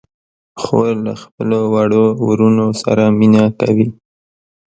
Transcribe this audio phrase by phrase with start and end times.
[0.61, 3.87] خور له خپلو وړو وروڼو سره مینه کوي.